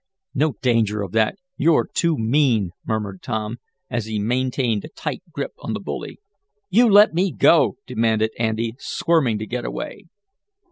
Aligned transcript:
"No 0.33 0.53
danger 0.63 1.03
of 1.03 1.11
that; 1.11 1.35
you're 1.57 1.85
too 1.85 2.17
mean," 2.17 2.71
murmured 2.87 3.21
Tom, 3.21 3.57
as 3.87 4.05
he 4.07 4.17
maintained 4.17 4.83
a 4.83 4.87
tight 4.89 5.21
grip 5.31 5.51
on 5.59 5.73
the 5.73 5.79
bully. 5.79 6.17
"You 6.71 6.89
let 6.89 7.13
me 7.13 7.31
go!" 7.31 7.75
demanded 7.85 8.31
Andy, 8.39 8.73
squirming 8.79 9.37
to 9.37 9.45
get 9.45 9.63
away. 9.63 10.05